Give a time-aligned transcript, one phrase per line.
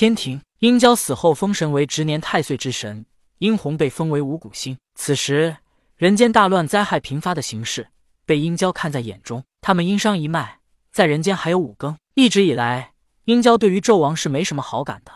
[0.00, 3.04] 天庭，殷郊死后，封神为执年太岁之神，
[3.38, 4.78] 殷红被封为五谷星。
[4.94, 5.56] 此时，
[5.96, 7.88] 人间大乱，灾害频发的形势
[8.24, 9.42] 被殷郊看在眼中。
[9.60, 10.60] 他们殷商一脉
[10.92, 11.98] 在人间还有五更。
[12.14, 12.92] 一直以来，
[13.24, 15.10] 殷郊对于纣王是没什么好感的，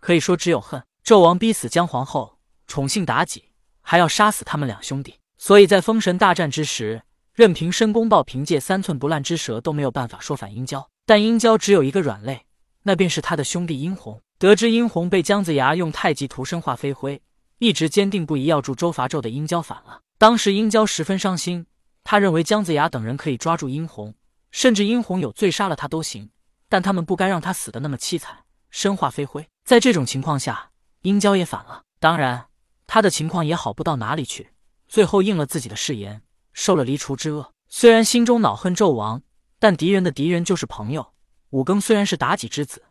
[0.00, 0.82] 可以说只有恨。
[1.04, 7.02] 纣王逼死姜皇后，宠幸妲己，还要杀死他们两兄弟，所以在封神大战之时，
[7.34, 10.88] 任凭申公豹凭借三寸不烂之舌都没有办法说反殷郊。
[11.06, 12.46] 但殷郊只有一个软肋，
[12.82, 14.20] 那便是他的兄弟殷红。
[14.44, 17.22] 得知殷红被姜子牙用太极图生化飞灰，
[17.60, 20.02] 一直坚定不移要助周伐纣的殷郊反了。
[20.18, 21.64] 当时殷郊十分伤心，
[22.02, 24.14] 他认为姜子牙等人可以抓住殷红，
[24.50, 26.28] 甚至殷红有罪杀了他都行。
[26.68, 29.48] 但他们不该让他死的那么凄惨，身化飞灰。
[29.64, 31.80] 在这种情况下，殷郊也反了。
[31.98, 32.48] 当然，
[32.86, 34.50] 他的情况也好不到哪里去。
[34.86, 36.20] 最后应了自己的誓言，
[36.52, 37.50] 受了离除之厄。
[37.70, 39.22] 虽然心中恼恨纣王，
[39.58, 41.14] 但敌人的敌人就是朋友。
[41.48, 42.82] 五更虽然是妲己之子，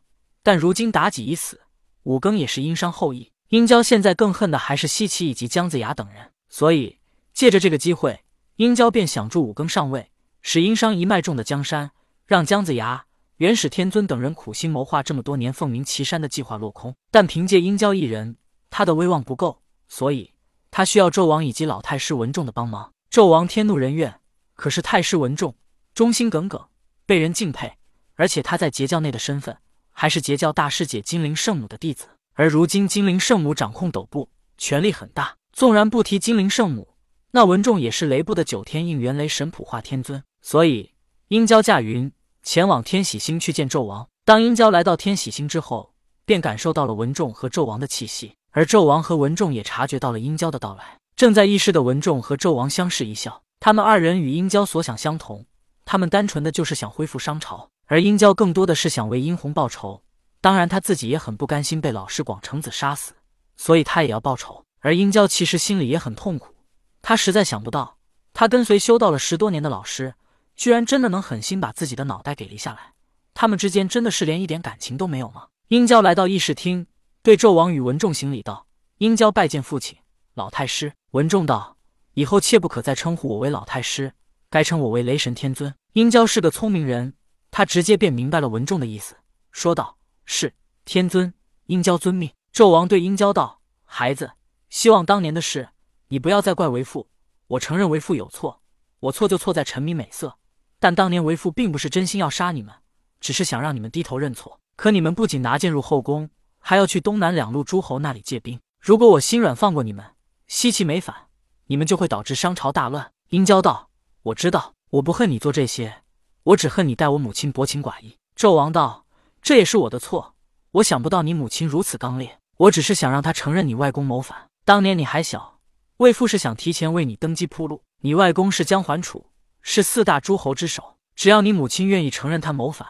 [0.43, 1.61] 但如今妲己已死，
[2.03, 3.31] 五更也是殷商后裔。
[3.47, 6.31] 殷郊现在更恨的还是西岐以及姜子牙等人。
[6.49, 6.99] 所以
[7.33, 8.23] 借着这个机会，
[8.58, 11.91] 殷郊便想助五更上位，使殷商一脉中的江山，
[12.27, 13.05] 让姜子牙。
[13.38, 16.95] 元始天尊等人苦心谋划这么多年，凤鸣岐山的计划落空。
[17.09, 18.38] 但凭借殷郊一人，
[18.69, 20.31] 他的威望不够，所以
[20.69, 22.91] 他需要纣王以及老太师文仲的帮忙。
[23.09, 24.19] 纣王天怒人怨，
[24.55, 25.55] 可是太师文仲
[25.95, 26.67] 忠心耿耿，
[27.05, 27.73] 被人敬佩，
[28.16, 29.58] 而且他在截教内的身份
[29.94, 32.08] 还是截教大师姐金灵圣母的弟子。
[32.33, 35.38] 而如今金灵圣母掌控斗部，权力很大。
[35.53, 36.95] 纵然不提金灵圣母，
[37.31, 40.21] 那文仲也是雷部的九天应元雷神普化天尊。
[40.41, 40.91] 所以
[41.30, 42.11] 殷郊驾云。
[42.45, 44.09] 前往天喜星去见纣王。
[44.25, 45.94] 当殷郊来到天喜星之后，
[46.25, 50.97] 便感受到了文仲和纣王的气息，而纣王和文仲也察觉到了殷郊的到来。
[51.16, 55.45] 正在议事的文仲和纣王相视一笑，他们二人与殷郊所想相同，
[55.86, 60.02] 他们单纯的就是想恢复商朝，而殷郊更多的是想为殷红报仇。
[60.41, 63.13] 当然，他自己也很不甘心被老师广成子杀死，
[63.55, 64.66] 所以他也要报仇。
[64.80, 66.55] 而殷郊其实心里也很痛苦，
[67.03, 67.99] 他实在想不到，
[68.33, 70.15] 他跟随修道了十多年的老师。
[70.55, 72.93] 居然真的能狠心把自己的脑袋给离下来？
[73.36, 75.49] 他们之间真的是连一点感情都没有吗？
[75.67, 76.87] 殷郊来到议事厅，
[77.21, 78.65] 对纣王与文仲行礼道
[78.98, 79.95] ：“殷郊拜见父亲，
[80.33, 81.77] 老太师。”文仲道
[82.15, 84.14] ：“以后切不可再称呼我为老太师，
[84.49, 87.14] 该称我为雷神天尊。”殷郊是个聪明人，
[87.55, 89.15] 他直接便明白了文仲的意思，
[89.52, 90.55] 说道：“是
[90.86, 91.31] 天尊。”
[91.67, 92.33] 殷郊遵命。
[92.52, 94.31] 纣王对殷郊道：“孩子，
[94.71, 95.69] 希望当年的事
[96.08, 97.08] 你不要再怪为父。
[97.45, 98.63] 我承认为父有错，
[99.02, 100.39] 我错就错在沉迷美色。”
[100.81, 102.73] 但当年为父并不是真心要杀你们，
[103.19, 104.59] 只是想让你们低头认错。
[104.75, 108.59] 可你们不仅拿剑入后宫，还要去东南两路诸侯那里借兵。
[108.80, 110.03] 如果我心软放过你们，
[110.47, 111.27] 西岐没反，
[111.67, 113.11] 你们就会导致商朝大乱。
[113.30, 113.92] 殷郊道
[114.23, 116.02] ：“我知道，我不恨你做这些，
[116.43, 119.05] 我只恨你待我母亲薄情寡义。”纣王道
[119.42, 120.36] ：“这也是我的错，
[120.71, 122.39] 我想不到你母亲如此刚烈。
[122.58, 124.49] 我只是想让她承认你外公谋反。
[124.65, 125.59] 当年你还小，
[125.98, 127.83] 为父是想提前为你登基铺路。
[128.01, 129.25] 你外公是姜桓楚。”
[129.65, 132.86] 是四大诸侯之首，只要你母亲愿意承认他谋反，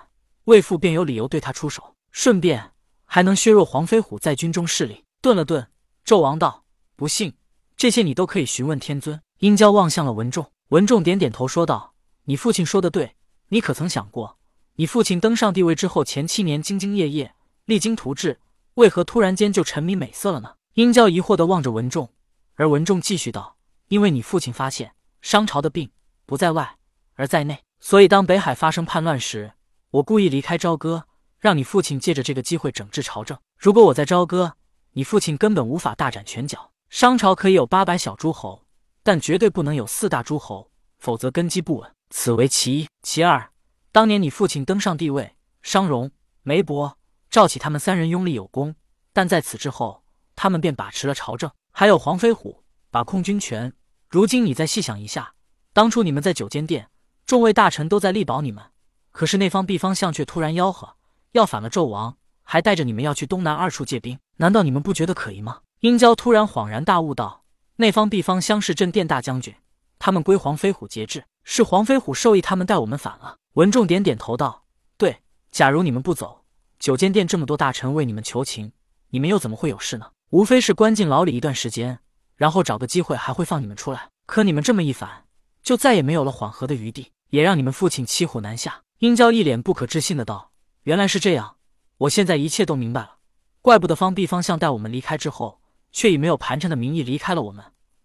[0.46, 2.72] 魏父便有理由对他出手，顺便
[3.06, 5.03] 还能削弱黄飞虎在军中势力。
[5.22, 5.68] 顿了顿，
[6.03, 6.64] 纣王道
[6.97, 7.35] ：“不信，
[7.78, 11.94] 这些你都可以询问天尊。”殷郊望向了文仲，文仲点点头说道
[12.25, 13.16] ：“你父亲说的对，
[13.53, 14.40] 你可曾想过，
[14.78, 18.40] 你父亲登上帝位之后，前七年兢兢业业，励精图治，
[18.74, 22.09] 为何突然间就沉迷美色了呢？”殷郊疑惑地望着文仲，
[22.56, 23.58] 而文仲继续道
[23.90, 25.91] ：“因为你父亲发现商朝的病。”
[26.25, 26.78] 不在外，
[27.14, 27.59] 而在内。
[27.80, 29.53] 所以当北海发生叛乱时，
[29.91, 31.06] 我故意离开朝歌，
[31.38, 33.38] 让你父亲借着这个机会整治朝政。
[33.59, 34.53] 如果我在朝歌，
[34.94, 36.72] 你父亲根本无法大展拳脚。
[36.90, 38.66] 商朝可以有八百小诸侯，
[39.03, 41.91] 但绝对不能有四大诸侯，否则根基不稳。
[42.16, 42.88] 此为其一。
[43.01, 43.50] 其二，
[43.91, 46.12] 当年你父亲登上帝位，商容、
[46.44, 47.00] 梅伯、
[47.31, 48.75] 赵启他们三人拥立有功，
[49.12, 50.03] 但在此之后，
[50.35, 53.73] 他们便把持了朝政，还有黄飞虎把控军权。
[54.09, 55.34] 如今你再细想一下。
[55.73, 56.88] 当初你们在九间殿，
[57.25, 58.63] 众位大臣都在力保你们，
[59.12, 60.96] 可是那方毕方相却突然吆喝
[61.31, 65.61] 要反了纣王，还带着你们要去东南二处借兵，难道你们不觉得可疑吗？
[65.79, 67.43] 殷郊突然恍然大悟道
[67.78, 69.55] ：“那方毕方相是镇殿大将军，
[69.97, 74.66] 他们归黄飞虎节制，是黄飞虎授意他们带我们反了。”文仲点点头道
[74.97, 76.43] ：“对，假如你们不走，
[76.79, 78.72] 九间殿这么多大臣为你们求情，
[79.09, 80.11] 你们又怎么会有事呢？
[80.29, 81.99] 无非是关进牢里一段时间，
[82.35, 84.09] 然后找个机会还会放你们出来。
[84.25, 85.25] 可你们这么一反。”
[85.63, 88.81] 就再也没有了缓和的余地，也让你们父亲骑虎难下。
[88.99, 90.51] 殷郊一脸不可置信的道
[90.84, 91.55] ：“原来是这样，
[91.99, 93.19] 我现在一切都明白了。
[93.61, 95.61] 怪不得方必方向带我们离开之后，
[95.93, 97.63] 却以没有盘缠的名义离开了我们。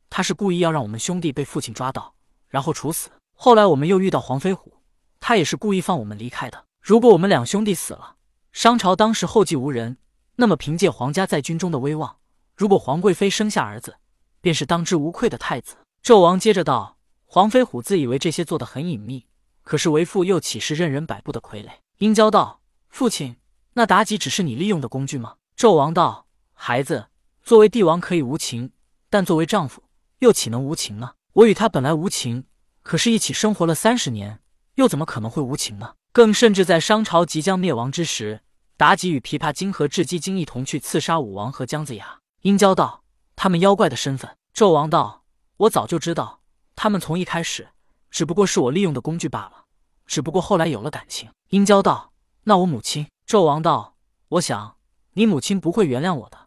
[0.09, 2.15] 他是故意要让我们兄弟被父亲抓到，
[2.47, 3.11] 然后处死。
[3.41, 4.83] 后来我们又遇到黄飞虎，
[5.21, 6.65] 他也是故意放我们离开的。
[6.83, 8.17] 如果我们两兄弟死了，
[8.51, 9.97] 商朝当时后继无人，
[10.35, 12.17] 那么凭借皇家在军中的威望，
[12.57, 13.99] 如果皇贵妃生下儿子，
[14.41, 15.77] 便是当之无愧的太子。
[16.03, 19.27] 纣王接着道：“黄飞虎自以为这些做得很隐秘，
[19.63, 21.69] 可是为父又岂是任人摆布的傀儡？”
[21.99, 23.37] 殷郊道：“父亲，
[23.75, 27.07] 那妲己只是你利用的工具吗？”纣王道：“孩子，
[27.45, 28.73] 作为帝王可以无情，
[29.09, 29.85] 但作为丈夫
[30.19, 31.13] 又岂能无情呢？
[31.35, 32.43] 我与他本来无情，
[32.89, 34.41] 可是一起生活了三十年，
[34.77, 35.93] 又怎么可能会无情呢？
[36.11, 38.41] 更甚至在商朝即将灭亡之时，
[38.79, 43.05] 妲己与琵琶精和雉鸡精一同去刺杀武王和姜子牙。”殷郊道
[43.37, 45.23] ：“他们妖怪的身份。”纣王道
[45.69, 46.41] ：“我早就知道，
[46.75, 47.69] 他们从一开始
[48.11, 49.67] 只不过是我利用的工具罢了，
[50.07, 52.15] 只不过后来有了感情。”殷郊道
[52.45, 53.97] ：“那我母亲？”纣王道
[54.31, 54.79] ：“我想。”
[55.13, 56.39] 你母亲不会原谅我的，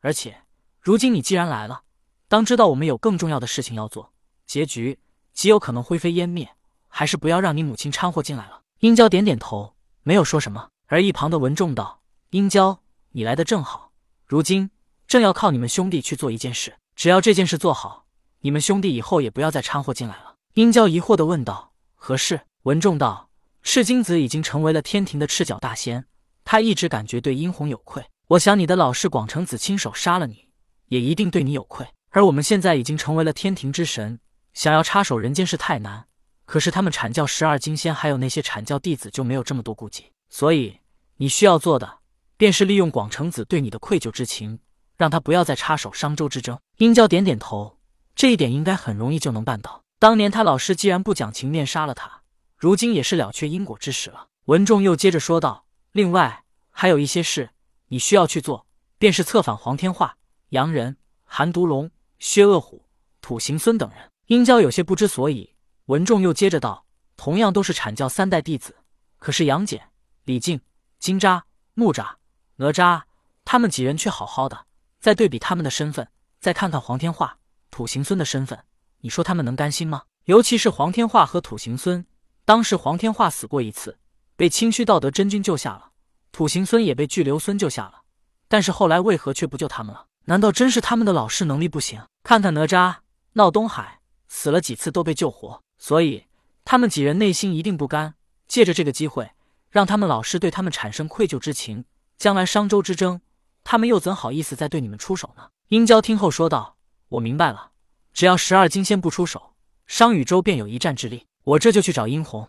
[0.00, 0.42] 而且
[0.78, 1.84] 如今你既然来了，
[2.28, 4.12] 当知道我们有更重要的事情要做，
[4.44, 4.98] 结局
[5.36, 6.48] 极有可能灰飞烟灭，
[6.88, 8.62] 还是不要让你母亲掺和进来了。
[8.80, 10.70] 殷郊点点头，没有说什么。
[10.86, 12.00] 而一旁的文仲道
[12.30, 12.80] ：“殷郊，
[13.10, 13.92] 你来的正好，
[14.26, 14.70] 如今
[15.06, 18.06] 正要靠你们兄弟去做一件事，只要这件事做好，
[18.40, 23.28] 你们兄弟以后也不要再掺和进来了。”殷郊疑惑的问道：“何事？”文仲道
[23.62, 26.06] ：“赤精子已经成为了天庭的赤脚大仙，
[26.44, 30.48] 他一直感觉对殷红有愧。”我想你的老师广成子亲手杀了你，
[30.88, 31.86] 也一定对你有愧。
[32.08, 34.18] 而我们现在已经成为了天庭之神，
[34.56, 36.08] 想要插手人间事太难。
[36.46, 40.06] 可是他们阐教十二金仙，还有那些阐教弟子就没有这么多顾忌。
[40.30, 40.80] 所以
[41.18, 41.98] 你需要做的，
[42.38, 44.58] 便是利用广成子对你的愧疚之情，
[44.96, 46.58] 让他不要再插手商周之争。
[46.78, 47.76] 殷郊点点头，
[48.14, 49.82] 这一点应该很容易就能办到。
[49.98, 52.22] 当年他老师既然不讲情面杀了他，
[52.56, 54.28] 如今也是了却因果之时了。
[54.46, 57.50] 文仲又接着说道：“另外还有一些事。”
[57.88, 58.66] 你需要去做，
[58.98, 60.16] 便是策反黄天化、
[60.48, 62.86] 杨仁、韩毒龙、薛恶虎、
[63.20, 64.10] 土行孙等人。
[64.26, 66.84] 殷郊有些不知所以，文仲又接着道
[67.16, 68.74] ：“同样都是阐教三代弟子，
[69.18, 69.80] 可是杨戬、
[70.24, 70.60] 李靖、
[70.98, 71.42] 金吒、
[71.74, 72.14] 木吒、
[72.56, 73.02] 哪吒
[73.44, 74.66] 他们几人却好好的。
[74.98, 76.08] 再对比他们的身份，
[76.40, 77.38] 再看看黄天化、
[77.70, 78.64] 土行孙的身份，
[79.02, 80.02] 你说他们能甘心吗？
[80.24, 82.04] 尤其是黄天化和土行孙，
[82.44, 83.96] 当时黄天化死过一次，
[84.34, 85.90] 被清虚道德真君救下了。”
[86.32, 88.02] 土行孙也被巨流孙救下了，
[88.48, 90.06] 但是后来为何却不救他们了？
[90.24, 92.02] 难道真是他们的老师能力不行？
[92.24, 92.96] 看看哪吒、
[93.34, 93.95] 闹东海，
[94.28, 96.26] 死了几次都被救活，所以
[96.64, 98.14] 他们几人内心一定不甘。
[98.48, 99.32] 借着这个机会，
[99.70, 101.84] 让他们老师对他们产生愧疚之情，
[102.16, 103.20] 将来商周之争，
[103.64, 105.48] 他们又怎好意思再对你们出手呢？
[105.68, 106.76] 殷郊听后说道
[107.10, 107.72] ：“我明白了，
[108.12, 109.54] 只要十二金仙不出手，
[109.86, 111.26] 商与周便有一战之力。
[111.42, 112.48] 我这就去找殷红。”